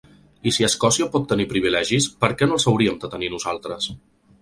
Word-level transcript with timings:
I 0.51 0.53
si 0.55 0.65
Escòcia 0.67 1.09
pot 1.17 1.27
tenir 1.33 1.47
privilegis, 1.53 2.09
per 2.25 2.33
què 2.41 2.51
no 2.51 2.59
els 2.61 2.69
hauríem 2.73 3.01
de 3.05 3.15
tenir 3.17 3.35
nosaltres? 3.39 3.93